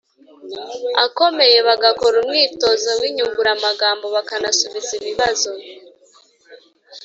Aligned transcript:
akomeye, 1.05 1.57
bagakora 1.67 2.15
umwitozo 2.23 2.89
w’inyunguramagambo 2.99 4.05
bakanasubiza 4.15 4.91
ibibazo 4.99 5.49